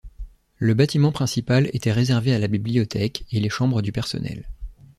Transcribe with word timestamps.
Le 0.57 0.73
bâtiment 0.73 1.11
principal 1.11 1.69
était 1.73 1.91
réservé 1.91 2.33
à 2.33 2.39
la 2.39 2.47
bibliothèque, 2.47 3.23
et 3.31 3.39
les 3.39 3.51
chambres 3.51 3.83
du 3.83 3.91
personnel. 3.91 4.49